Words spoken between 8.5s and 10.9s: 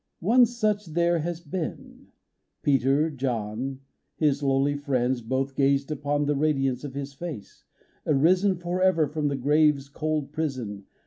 Forever from the grave's cold prison.